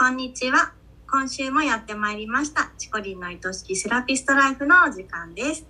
[0.00, 0.74] こんにちは。
[1.10, 2.70] 今週もやってまいりました。
[2.78, 5.66] チコリンの愛しきセラピストライフのお時間です。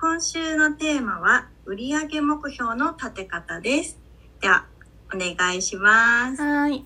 [0.00, 3.96] 今週のテーマは、売上目標の立て方です。
[4.40, 4.66] では、
[5.14, 6.42] お願いします。
[6.42, 6.84] はい。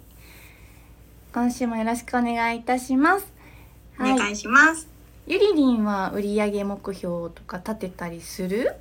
[1.32, 3.32] 今週もよろしくお願いいたします。
[3.96, 4.12] はい。
[4.12, 4.88] お願いします。
[5.26, 8.74] ゆりりんは売上目標とか立てたりする？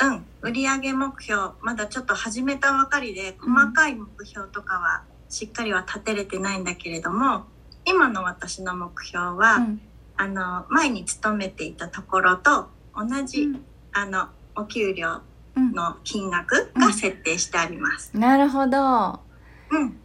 [0.00, 5.02] うん、売上目標、まだちょっと始めたばかりで、細かい目標とかは
[5.32, 7.46] しっかりは立てれてないんだけれども、
[7.86, 9.80] 今の私の目標は、うん。
[10.14, 13.64] あの、前に勤めていたところと同じ、うん
[13.94, 15.22] あの、お給料
[15.56, 18.16] うんの金額が設定してあります。
[18.16, 19.20] なるほど。
[19.70, 19.96] うん、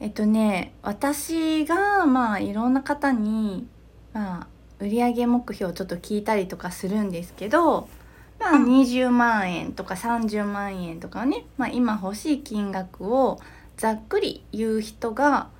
[0.00, 3.68] えっとね、私がまあいろんな方に
[4.12, 4.46] まあ
[4.80, 7.88] 売上目標をちょっと聞いたりとかするんですけど、
[8.40, 13.40] まあうん20万円とか30万円とかね、まあ今欲しい金額を
[13.76, 15.50] ざっくり言う人が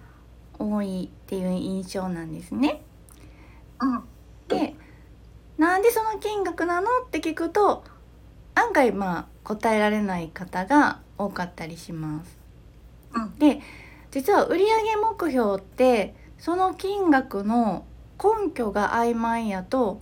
[0.58, 2.82] 多いっていう印象なんですね。
[3.80, 4.04] うん、
[4.48, 4.74] で
[5.58, 7.84] なんでその金額なのって聞くと
[8.54, 12.38] 案外まあ答えられない方が多かったりします。
[13.14, 13.60] うんで
[14.10, 14.64] 実は売上
[14.96, 17.84] 目標ってその金額の
[18.18, 20.00] 根拠が曖昧やと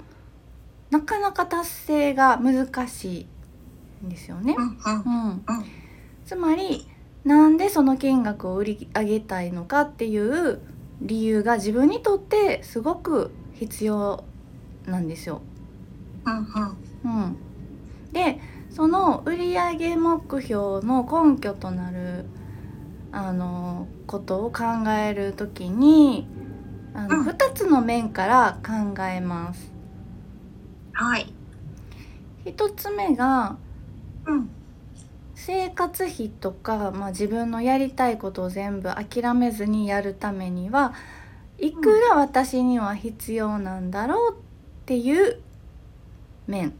[0.90, 3.26] なかなか達成が難し
[4.02, 4.62] いんですよねう。
[4.62, 5.44] ん、うん、
[6.24, 6.86] つまり
[7.24, 10.60] なんでその金額を売り上げたいのかっていう
[11.00, 14.24] 理由が自分にとってすごく必要
[14.86, 15.40] なんですよ。
[16.26, 17.36] うん、うん、うん、
[18.12, 22.26] でその売上目標の根拠となる
[23.12, 26.26] あのことを考えるときに
[26.94, 29.72] あの、うん2つの面から考えます。
[30.92, 31.32] はい、
[32.44, 33.56] 1つ目が
[34.26, 34.50] うん、
[35.34, 40.94] 生活費とか、まあ、自分のやりたいことを全部諦めずにやるためには
[41.58, 44.36] いくら私には必要なんだろうっ
[44.86, 45.40] ていう
[46.46, 46.74] 面。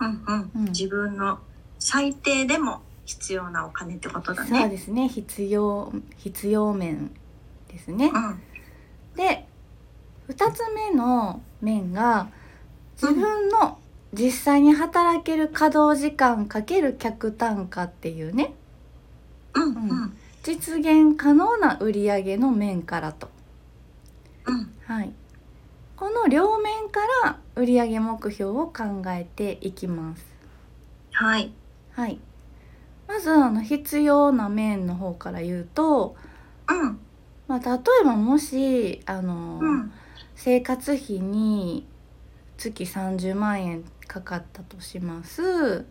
[0.00, 1.38] うん、うん、うん自分の
[1.78, 4.68] 最低でも必要なお金ってことだそうね。
[4.68, 7.10] ですね必要必要面
[7.68, 8.10] ですね。
[8.14, 8.40] うん、
[9.16, 9.46] で
[10.28, 12.28] 2つ目の面が
[12.94, 13.79] 自分の
[14.12, 18.54] 実際に働ける稼働時間かける客単価っていうね。
[19.54, 19.68] うん、う
[20.06, 23.28] ん、実現可能な売上の面からと。
[24.46, 25.12] うん、はい、
[25.96, 30.24] この両面から売上目標を考えていきます。
[31.12, 31.52] はい、
[31.92, 32.18] はい、
[33.06, 36.16] まずあの必要な面の方から言うと、
[36.68, 36.98] うん、
[37.46, 39.92] まあ、例えばもしあの、うん、
[40.34, 41.86] 生活費に
[42.56, 45.86] 月30万円かかったとします。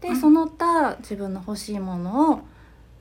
[0.00, 2.40] で、うんその他自分の欲しいものを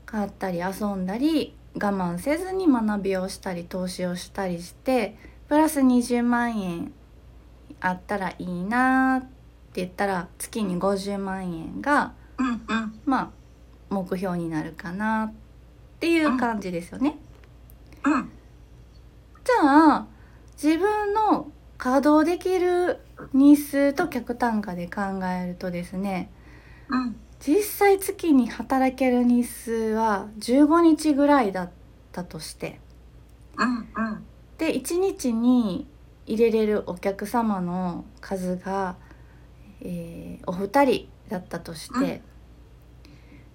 [0.06, 5.18] 買ったり遊んだり我慢せずに学びをしたり投資をしたりして
[5.50, 6.94] プラス20万円
[7.82, 9.28] あったらいいなって
[9.82, 13.30] 言ったら月に50万円がうん、うん、まあ
[13.90, 15.34] 目標になるかなっ
[16.00, 17.18] ていう感じですよね。
[18.06, 18.30] うん、
[19.44, 20.08] じゃあ
[20.62, 21.52] 自分の
[21.84, 23.02] 稼働できる
[23.34, 26.32] 日数と客単価で考えるとですね
[26.88, 31.72] うん、実際月に働ける日数は15日ぐらいだっ
[32.14, 32.80] たとして
[33.58, 34.26] うん、うん、
[34.58, 35.86] で1日に
[36.26, 38.96] 入れれるお客様の数が、
[39.82, 42.22] えーお二人だったとして、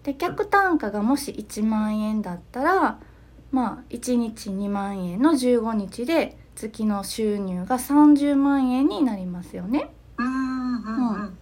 [0.03, 2.99] で客単価がもし1万円だったら
[3.50, 9.91] まあ1日2万円の15日で月の収入が30万円になりますよね。
[10.16, 11.38] うん、うん、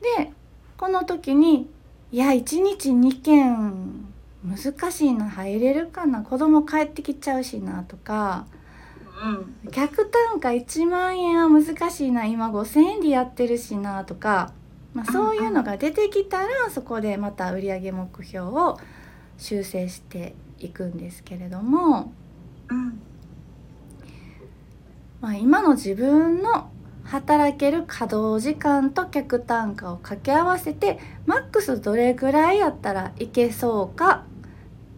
[0.00, 0.32] で
[0.76, 1.70] この時に
[2.10, 4.12] いや1日2件
[4.44, 8.46] 難しいな入れるかな子供帰ってきちゃうしなとか
[9.64, 14.52] うん、客単価1万円は難しいな今5,000円でやってるしなとか、
[14.94, 18.80] まあ、そういうのが出てきたらそこでまた売上目標を
[19.38, 22.12] 修正していくんですけれども、
[22.68, 23.00] うん、
[25.22, 26.70] まあ、今の自分の
[27.04, 34.24] 働ける稼働時間と客単価を掛け合わせてマックスどれぐらいやったらいけそうか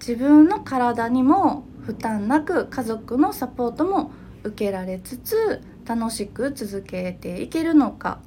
[0.01, 4.13] 自分の体にも負担なく家族のサポートも
[4.45, 8.19] 受けられつつ楽しく続けていけるのか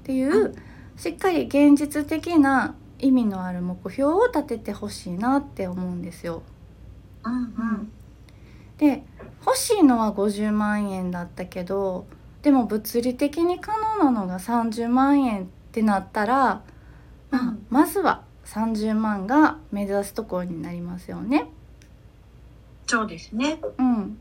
[0.00, 0.54] っていう
[0.96, 6.42] しっかり現実的な意味のある目標を立ててほしいなって思うんですよ。
[7.24, 7.92] うん、うん、
[8.78, 9.02] で
[9.44, 12.06] 欲しいのは50万円だったけど
[12.42, 16.62] でも物理的に可能なのが30万円ってなったら、
[17.30, 21.48] まあうんまずは30万が目指すところになりますよね。
[22.86, 23.58] そうですね。
[23.78, 24.18] うん、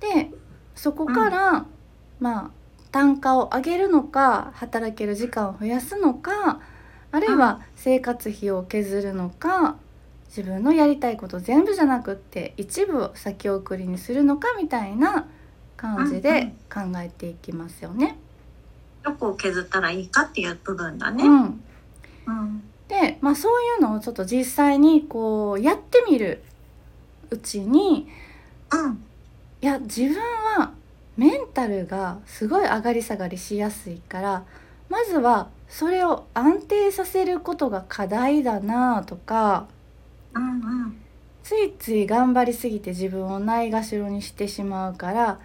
[0.00, 0.30] で
[0.74, 1.66] そこから、
[2.18, 2.50] まあ
[2.90, 6.60] 単価を上げるのか働ける時間を増やすのか
[7.12, 9.76] あるいは生活費を削るのか
[10.30, 15.26] 自分のやりたいこと全部じゃなくって一部を先送りにするのかみたいな
[15.76, 18.16] 感じで考えていきますよね。
[19.02, 21.24] どこを削ったらいいかっていう部分だね。
[21.24, 21.64] うん、
[22.26, 22.62] うん。
[22.86, 26.42] で、まあ、そういうのをちょっと実際にこうやってみる
[27.30, 28.08] うちに
[28.72, 29.02] うん。
[29.62, 30.14] いや自分
[30.56, 30.72] は
[31.16, 34.44] メンタルがすごい上がり下がりしやすいから
[34.88, 39.66] まずはそれを安定させることが課題だなとか
[40.34, 40.96] うんうん。
[41.42, 45.40] ついつい頑張りすぎて自分をないがしろにしてしまうから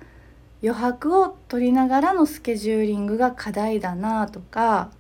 [0.62, 4.92] 余白を取りながらのスケジューリングが課題だなとか、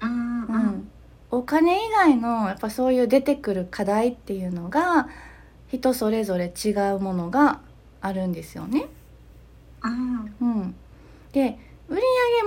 [0.00, 0.46] うんう。
[0.48, 0.90] うんん、
[1.30, 5.08] お金以外のやっぱそういう出てくる課題っていうのが
[5.68, 7.60] 人それぞれ違うものが
[8.00, 8.86] あるんですよね。
[9.82, 10.34] うん。
[10.40, 10.74] うん、
[11.32, 11.58] で
[11.88, 12.00] 売上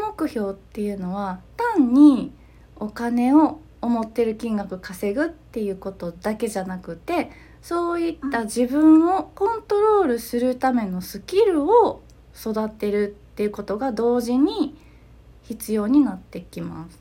[0.08, 1.40] 目標っていうのは
[1.76, 2.32] 単に
[2.76, 7.32] お金を思ってる金額稼ぐっていうことだけじゃなくて
[7.62, 12.02] そういった自分をコントロールするためのスキルを
[12.36, 14.76] 育てるっていうことが同時に
[15.44, 17.00] 必要になってきます。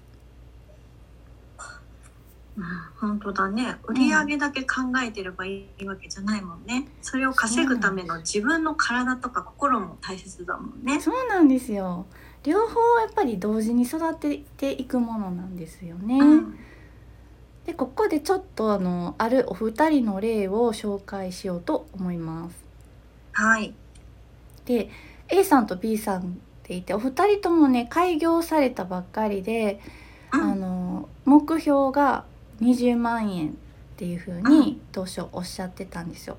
[2.56, 2.64] うん
[3.00, 3.76] 本当だね。
[3.84, 6.88] 売り上げだけ考えてればいいわけじゃないもんね。
[7.00, 11.00] それを稼ぐための自分の体とか心も大切だもんね。
[11.00, 12.06] そうなんですよ
[12.42, 16.18] 両方やっぱり同時に育てていくものなんですよね。
[16.18, 16.58] うん。
[17.68, 22.64] でここでちょっとあのあるお二人の例を紹介しようと思います。
[23.32, 23.74] はい。
[24.64, 24.88] で
[25.28, 26.24] A さんと B さんっ
[26.62, 29.80] ていてお二人ともね開業されたばっかりで、
[30.32, 32.24] うんあの目標が
[32.62, 33.52] 20万円っ
[33.96, 36.38] ていう風に当初おっしゃってたんですよ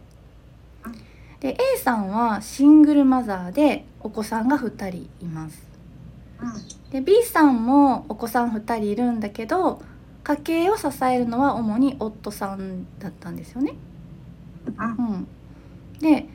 [0.84, 0.94] うん。
[1.42, 5.62] で A さんはシングルマザーでお子さんが2人います。
[6.42, 6.90] うん。
[6.90, 9.80] で B さんもお子さん2人いるんだけど
[10.30, 13.74] 家計を支えるのは主に夫さんだったんですよね。
[14.78, 15.08] うん。
[15.08, 15.28] うん、
[16.00, 16.28] で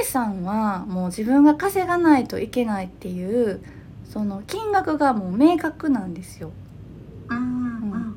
[0.00, 3.62] A さんはもう自分が稼がないといけないっていう
[4.10, 6.52] その金額がもう明確なんですよ。
[7.28, 8.16] うん。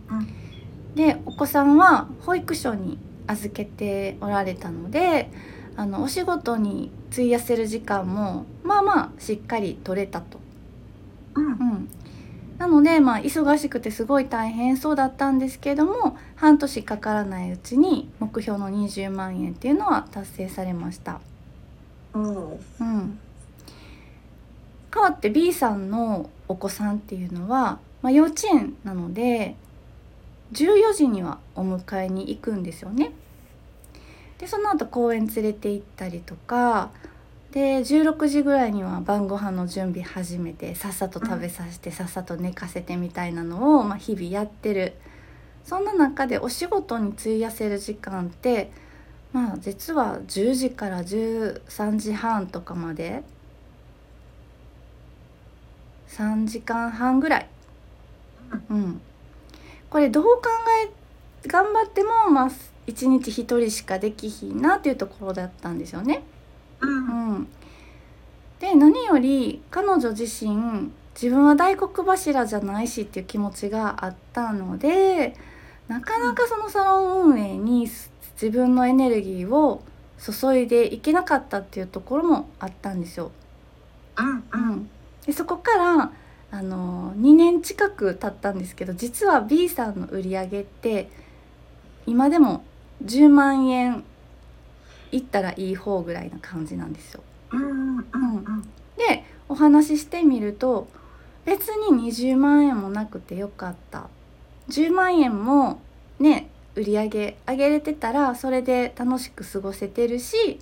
[0.96, 2.98] でお子さんは保育所に
[3.28, 5.30] 預けておられたので
[5.76, 10.40] あのお仕事に費やせる時間もまあまあしっかり取れたと。
[11.36, 11.46] うん。
[11.48, 11.90] うん、
[12.62, 21.22] なのでまあ忙しくてすごい大変そうだったんですけども半年かからないうちに目標の20万円っていうのは達成されました。
[22.14, 22.60] おお。
[22.80, 23.18] うん、
[24.92, 29.56] 代わって B さんのお子さんっていうのは、まあ、幼稚園なので
[30.54, 33.12] 14時にはお迎えに行くんですよね。
[34.38, 36.92] でその後公園連れて行ったりとか
[37.52, 44.94] で16時ぐらいには晩ご飯の準備始めてさっさと食べさせてさっさと寝かせてみたいなのを、まあ、日々やってる。
[45.64, 48.72] そんな中でお仕事に費やせる時間って
[49.32, 53.24] まあ実は10時から13時半とかまで
[56.10, 57.48] 3時間半ぐらい、
[58.70, 59.02] うん、
[59.90, 60.42] これどう考
[60.84, 62.50] え頑張ってもまあ
[62.88, 66.24] 1日1人しかできひんなっていうところだったんですよね。
[66.82, 67.36] うん。
[67.36, 67.48] うん、
[68.60, 75.36] で何より彼女自身自分は大黒柱じゃないしっていう気持ちがあったので
[75.88, 77.88] なかなかそのサロン運営に
[78.34, 79.84] 自分のエネルギーを
[80.18, 83.32] 注いでいけなかったっていうところもあったんですよ。
[84.18, 84.38] うん。
[84.38, 84.76] ううん。
[84.78, 84.90] ん、
[85.26, 86.14] でそこから
[86.52, 91.10] あの2年近く経ったんですけど実は B さんの売り上げって
[92.06, 92.64] 今でも
[93.04, 94.04] 10万円
[95.12, 97.24] いったらいい方ぐらいな感じなんですよ。
[97.52, 97.62] うん。
[97.62, 98.06] うん。
[98.12, 98.62] うん。
[98.98, 100.88] でお話ししてみると
[101.46, 104.10] 別に20万円もなくてよかった
[104.68, 105.82] 10万円も
[106.20, 110.60] ね売り上げ上げれてたらそれで楽しく過ごせてるし、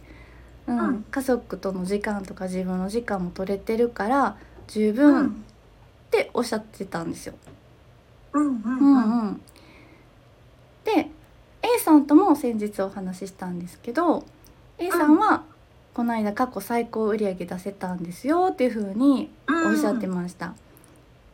[0.67, 4.37] うんうん家族との時間とか自分の時間も取れてるから
[4.67, 5.45] 十う分っん。
[6.11, 7.35] ておっしゃってたんですよ。
[8.33, 8.47] うん。
[8.47, 8.83] ううん。
[8.85, 9.41] んうん、
[10.83, 11.09] で
[11.61, 14.25] A さんとも先日お話ししたんですけど
[14.79, 15.43] A さんは
[15.93, 19.29] この間過去最高売り上げ出せたんですよっていう風に
[19.67, 20.53] おっしゃってました。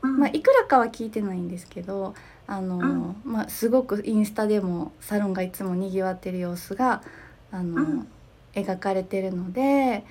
[0.01, 0.17] うん。
[0.17, 2.15] まあ、いくらかは聞いてないんですけど
[2.47, 7.03] あの、うんまあ、すごくインスタでもサロンがいつもにぎわってる様子が
[7.51, 8.07] あの、うん
[8.55, 10.05] 描かれてるので、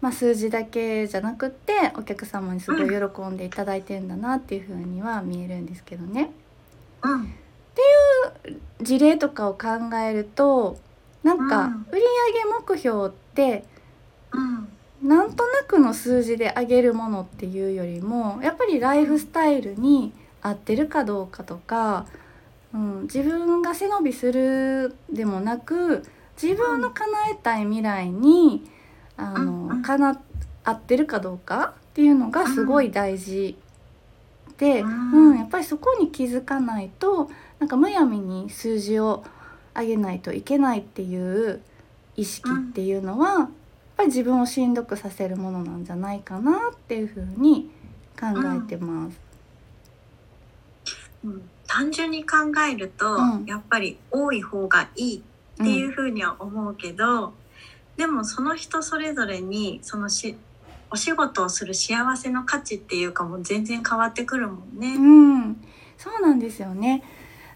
[0.00, 6.32] まあ、数字だけじゃなくってお客様にすごい喜んでいただいてんだなっていうふうには見えるんですけどね。
[7.02, 7.32] うん。
[8.82, 10.76] 事例とかを考えると
[11.22, 12.23] なんかうん売上
[12.66, 13.64] 目標って
[14.32, 14.68] うん。
[15.04, 22.06] なんとなくの数字で上げるものっていうよりもやっぱりライフスタイルに合ってるかどうかとか、
[22.72, 26.04] うん、自分が背伸びするでもなく
[26.42, 28.64] 自分の叶えたい未来に
[29.18, 30.20] あのかな
[30.64, 33.58] 合ってるかどうかっていうのがすごい大事
[34.56, 35.30] で、うん。
[35.30, 39.22] うん、やっぱりそこに気づかないとなんかむやみに数字を
[39.76, 41.60] 上げないといけないっていう
[42.16, 43.48] 意識っていうのは、やっ
[43.96, 47.70] ぱり自分をしんどくさせるものなんじゃないかなっていうふうに
[48.18, 49.20] 考えてます。
[51.24, 52.36] うん単純に考
[52.70, 57.32] えると、うんやっぱり多い方がいいっていうふうには思うけど、
[57.96, 60.36] でもその人それぞれにそのし
[60.90, 64.94] お仕事をする幸せの価値っていうかも全然変わってくるもんね。
[64.94, 65.00] う
[65.48, 65.64] ん、
[65.96, 67.02] そうなんですよね。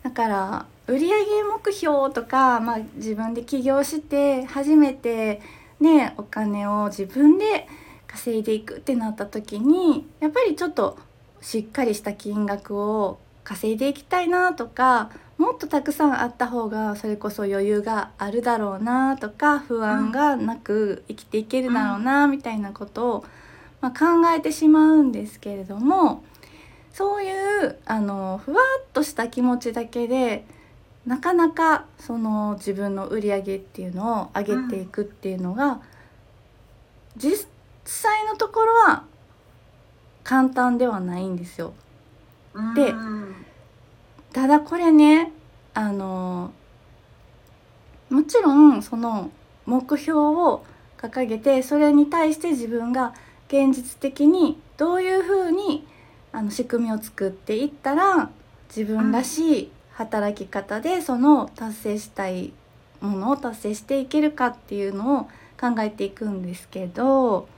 [0.03, 1.09] だから売上
[1.45, 5.43] 目標とか、まあ、自分で起業して初めて
[5.81, 7.69] ねお金を自分で
[8.07, 10.99] 稼いでいくってなった時にやっぱりちょっと
[11.43, 23.25] しっかりした金額を稼いでいきたいなとかもっとたくさんあった方がそれこそ余裕があるだろうなとか不安がなく生きていけるだろうなみたいなことを、
[23.81, 26.25] まあ、考えてしまうんですけれども
[26.93, 27.31] そうい
[27.67, 30.45] うあのふわっとした気持ちだけで
[31.09, 35.81] なかなかその自分の売り上げっていうのを上げていくっていうのが、
[37.17, 37.49] 実
[37.87, 39.05] 際のところは
[40.23, 41.73] 簡単ではないんですよ。
[42.75, 43.35] でうん
[44.35, 45.33] ただこれね
[45.73, 46.53] あの
[48.11, 49.31] もちろんその
[49.65, 50.65] 目標を
[50.99, 53.15] 掲げてそれに対して自分が
[53.49, 55.87] 現実的にどういうふうに
[56.33, 58.31] あの仕組みを作っていったら
[58.69, 62.53] 自分らしい働き方でその達成したい
[63.01, 65.25] ものを達成していけるかっていうのを
[65.61, 67.49] 考えていくんですけど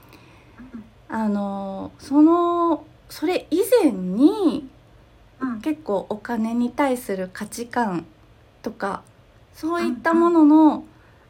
[1.07, 4.67] あのそのそれ以前に
[5.41, 5.61] うん。
[5.61, 8.05] 結構お金に対する価値観
[8.61, 9.01] とか
[9.53, 10.83] そういったものの、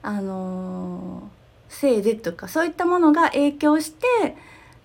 [0.04, 1.42] あのー
[1.74, 4.36] せいでとかそういったものが影響して、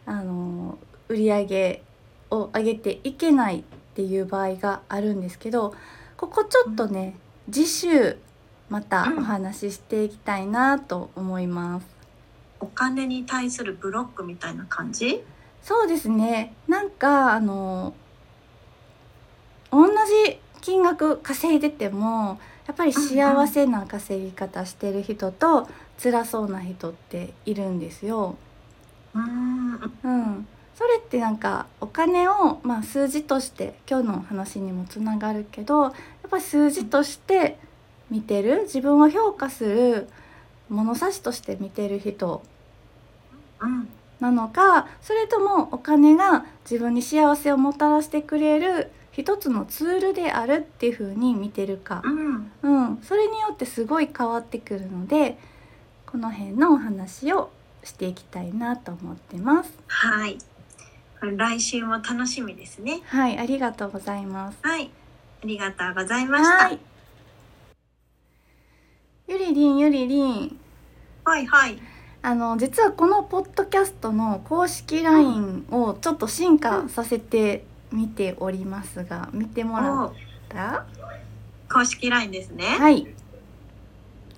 [0.06, 1.83] あのー売り上げ
[2.30, 3.62] を上げていけないっ
[3.95, 5.75] ていう場合があるんですけど
[6.16, 7.16] ここちょっとね
[7.50, 8.18] 次週
[8.68, 11.87] またお話ししていきたいなと思います。
[12.58, 15.23] お金に対するブロックみたいな感じ？
[15.62, 16.54] そうですね。
[16.66, 17.94] なんかあの
[19.70, 19.87] 同
[20.26, 25.68] じ金額稼いでてもやっぱり幸せな稼ぎ方してる人と
[26.02, 28.37] 辛そうな人っているんですよ。
[29.14, 29.92] うん。
[30.02, 35.92] うん、それってなんかお金を、まあ、数字として今日の話にもつながるけどやっ
[36.30, 37.59] ぱり数字として
[38.11, 40.09] 見てる自分を評価する
[40.68, 42.42] 物差しとして見てる人
[44.21, 52.02] なのかそれともお金が自分に幸せをもたらしてくれる一つのツールであるっていう風に見てるか。
[52.04, 55.38] う、んうん、それによってすごい変わってくるので
[56.04, 57.50] この辺のお話を
[57.83, 59.73] していきたいなと思ってます。
[59.87, 60.37] はい。
[61.20, 64.58] 来週も楽しみですねはい、ありがとうございます。
[64.62, 64.90] はい
[65.42, 66.78] ありがとうございましたはい。
[69.28, 70.58] ゆりりんゆりりん、
[71.25, 71.78] はいはい
[72.23, 80.12] あの実はこのポッドキャストの公式 LINE をちょっと進化させてみておりますが、見てもらおっ
[80.49, 80.87] た？
[81.73, 83.06] 公式 LINE ですね、はい、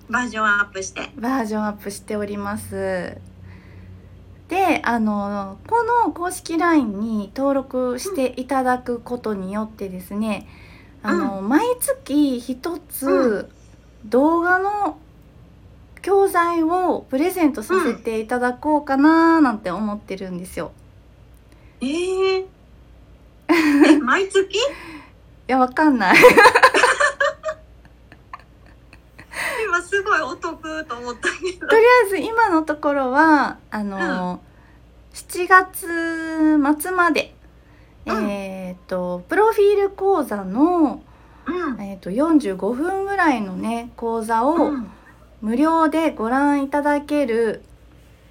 [0.07, 3.17] バージョンアップしてバージョンアップしております。
[4.49, 10.47] で、あのこの公式 LINE に登録していただくことによってですね、
[11.03, 13.49] あの、毎月一つ、う
[14.05, 14.97] 動画の
[16.01, 20.71] 教材をプレゼントさせていただこうかななんて思ってるんですよ。
[21.81, 22.45] えー、
[23.87, 24.57] え毎月？
[24.57, 24.59] い
[25.47, 26.15] やわかんない。
[29.65, 31.67] 今すごいお得と思ったけど。
[31.67, 34.41] とりあえず今のところはあの、
[35.13, 37.33] 7月末まで、
[38.05, 38.29] うん。
[38.29, 41.01] えっ、とプロフィール講座の、
[41.47, 41.81] うん。
[41.81, 44.91] えー、と45分ぐらいのね講座をうん。
[45.41, 47.63] 無料でご覧いただける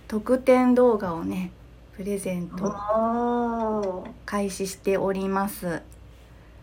[0.09, 1.53] 特典動画をね
[1.97, 5.83] プレゼント開始しております。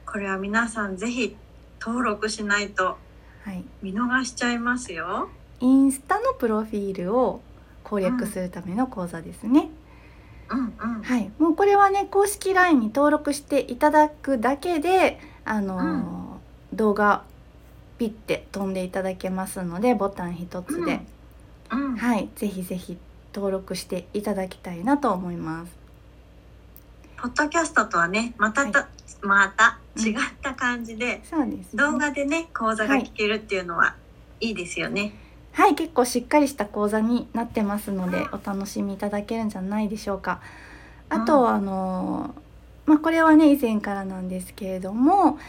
[0.06, 1.36] これは皆さんぜひ
[1.82, 2.98] 登録しないと
[3.46, 5.30] はい、見逃しちゃいますよ。
[5.60, 7.42] インスタのプロフィールを
[7.84, 9.70] 攻略するための講座ですね。
[10.50, 11.04] うんうん。
[11.04, 17.24] はい、もうこれはね公式 LINE に登録していただくだけであのー動画
[18.00, 21.02] ピッて飛んでいただけますのでボタン一つで、
[21.72, 21.96] うん。
[21.96, 22.98] はいぜひぜひ
[23.32, 25.85] 登録していただきたいなと思います。
[27.26, 28.88] ポッドキャストとはね、またた、
[29.24, 30.14] また違っ
[30.44, 33.96] た感じで、そうです、ね、動画でね、講座が聞けるっていうのは、
[34.40, 35.16] い、いですよね。
[35.54, 35.74] はい。
[35.74, 40.40] 結構しっかりした講座になってますのでお楽しみいただけるんじゃないでしょうか。
[41.10, 42.36] あと、うんあの
[42.86, 45.40] まあこれはね以前からなんですけれども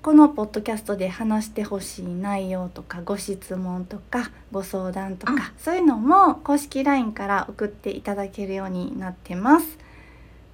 [0.00, 5.40] このポッドキャストで話してほしい内容とかご質問とかご相談とか、うん。
[5.58, 9.89] そういうのも公式 LINE から送っていただけるようになってます。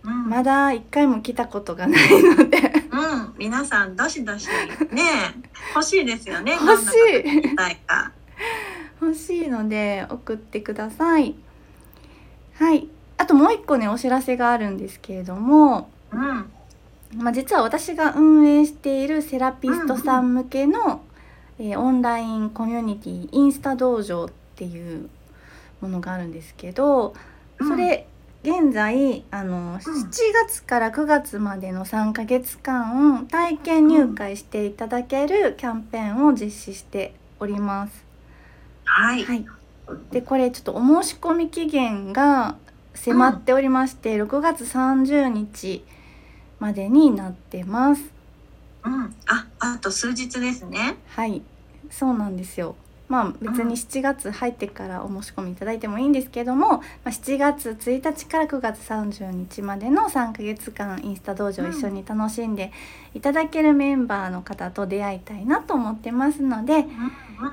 [0.06, 0.28] うん。
[0.28, 2.58] まだ一回も来たことがないので
[2.90, 3.34] うん。
[3.38, 4.48] 皆さん、どしどし、
[4.90, 5.02] ね、
[5.74, 6.52] 欲しいですよね。
[6.52, 6.92] 欲しい。
[9.00, 11.34] 欲しいので送ってください。
[12.54, 12.88] はい。
[13.18, 16.46] あともう一個ねお知らせがあるんですけれども、うん。
[17.14, 21.02] まあ、実は私が運営しているセラピストさん向けの、
[21.58, 25.08] えーオンラインコミュニティインスタ道場っていう
[25.80, 27.14] ものがあるんですけど
[27.58, 28.06] それ、
[28.46, 29.82] 現在あの7
[30.46, 38.04] 月から9月までの3ヶ月間体験入会していただけるキャンペーンを実施しております。
[38.84, 39.24] はい。
[39.24, 39.44] はい、
[40.12, 42.54] でこれちょっとお申し込み期限が
[42.94, 45.84] 迫っておりまして、6月30日
[46.60, 48.04] までになってます。
[48.84, 49.12] うん。
[49.26, 50.98] あ、あと数日ですね。
[51.08, 51.42] はい、
[51.90, 52.76] そうなんですよ。
[53.08, 62.72] まあ別に7月入ってからお申し込みいただいてもいいんですけども、まあ、7月1日から9月30日までの3ヶ月間インスタ道場を一緒に楽しんで
[63.14, 66.84] いただけるメンバーの方と出会いたいなと思ってますので、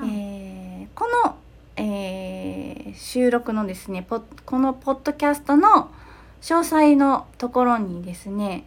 [0.06, 1.38] えーこの、
[1.76, 5.90] えー収録のですねポこのポッドキャストの
[6.42, 8.66] 詳細のところにですね、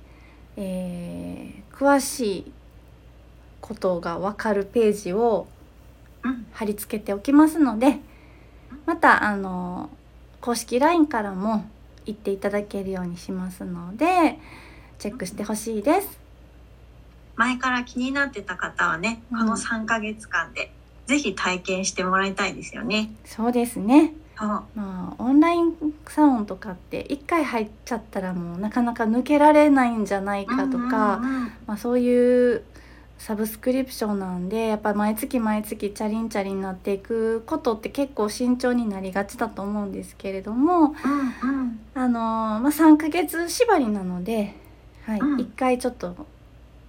[0.56, 2.52] えー詳しい
[3.60, 5.46] ことがわかるページを。
[6.52, 7.98] 貼り付けておきますので
[8.84, 9.90] またあの
[10.40, 11.64] 公式 LINE からも
[12.06, 14.38] 行っていただけるようにしますので
[14.98, 16.26] チェックしてほしいです。
[17.36, 20.72] 前から気になってた方はね、うんこの3ヶ月間で、
[21.06, 23.10] ぜひ体験してもらいたいですよね。
[23.24, 24.14] そうですね。
[24.36, 25.74] まあオンライン
[26.08, 32.62] サロンとかって一回入っちゃったらもうなかなか抜けられないんじゃないかとか、うんうんうんまあ、そういう
[33.18, 40.94] サブスクリプションなんでやっぱ毎月毎月チャリンチャリになっていくことって結構慎重になりがちだと思うんですけれども
[41.44, 41.80] うんうん。
[41.94, 44.54] あのーまあ、3ヶ月縛りなので、
[45.06, 45.40] はいうん。
[45.40, 46.14] 一回ちょっと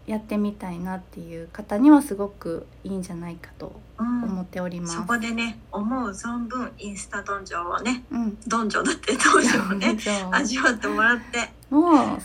[0.07, 4.95] やってみたいなっていう方にはすごくいいんじゃないかとうん思っております。
[4.95, 9.97] そこでね思う存分インスタ道場をねうん、道場だって道場をね
[10.31, 12.21] 味わってもらって、もう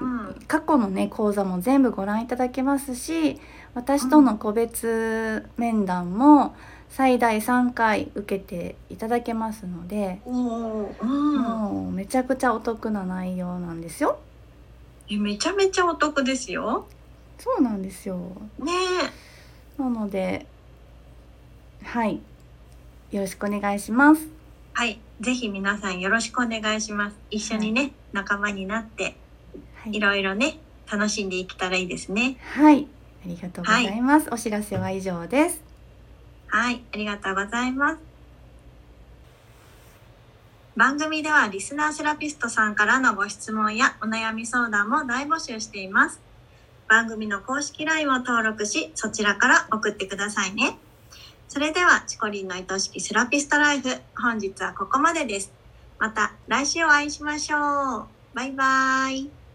[0.00, 3.40] うん、過去のね講座も全部ご覧いただけますし
[3.74, 6.54] 私との個別面談も
[6.88, 14.18] 最大3回受けていただけますので、うん、もうめちゃくちゃお得な内容なんですよ。
[15.08, 16.86] えめちゃめちゃお得ですよ。
[17.38, 18.18] そうなんですよ
[18.58, 18.72] ね
[19.78, 20.46] なので
[21.84, 22.20] はい
[23.10, 24.26] よろしくお願いします。
[24.72, 27.16] はい、ぜひ皆さんよろしくお願いします。
[27.30, 29.10] 一緒にね、仲間になっては
[29.86, 30.58] いいろいろね
[30.90, 32.36] 楽しんでいけたらいいですね。
[32.54, 32.86] はい、
[33.24, 34.28] ありがとうございます。
[34.30, 35.62] お知らせは以上です。
[36.48, 37.98] はい、ありがとうございます。
[40.76, 46.20] 番組ではリスナーセラピストさんからのご質問やお悩み相談も大募集しています。
[46.88, 50.78] 番組の公式 LINE を登録し、そちらから送ってくださいね。
[51.48, 55.52] それでは、チコリンの愛しきセラピストライフ、本日はここまでです。
[55.98, 58.06] また来週お会いしましょう。
[58.34, 59.45] バイバイ。